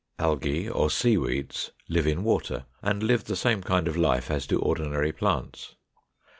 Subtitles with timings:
[0.17, 4.57] Algæ, or Seaweeds, live in water, and live the same kind of life as do
[4.57, 5.75] ordinary plants.